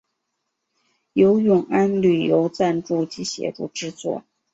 [1.13, 4.23] 由永安旅游赞助及协助制作。